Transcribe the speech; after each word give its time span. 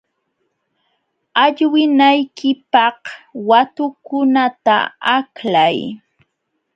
Allwinaykipaq 1.43 2.99
watukunata 3.47 4.77
aklay. 5.17 5.77